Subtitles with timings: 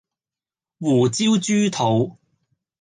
[0.79, 2.17] 胡椒豬肚